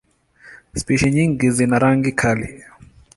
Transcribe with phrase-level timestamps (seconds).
[0.79, 2.47] Spishi nyingi zina rangi kali.